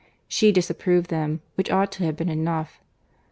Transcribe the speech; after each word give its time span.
She 0.27 0.51
disapproved 0.51 1.11
them, 1.11 1.41
which 1.53 1.69
ought 1.69 1.91
to 1.91 2.05
have 2.05 2.17
been 2.17 2.27
enough. 2.27 2.81